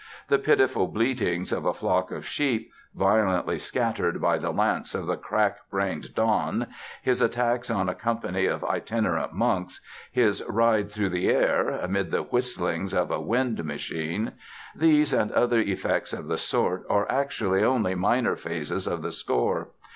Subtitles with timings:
[0.29, 5.15] The pitiful bleatings of a flock of sheep, violently scattered by the lance of the
[5.15, 6.65] crack brained Don,
[7.03, 9.79] his attacks on a company of itinerant monks,
[10.11, 16.13] his ride through the air (amid the whistlings of a "wind machine")—these and other effects
[16.13, 19.67] of the sort are actually only minor phases of the score.